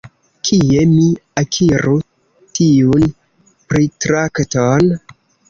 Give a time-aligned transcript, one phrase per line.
[0.47, 1.03] Kie mi
[1.41, 1.93] akiru
[2.57, 3.07] tiun
[3.75, 4.91] pritrakton?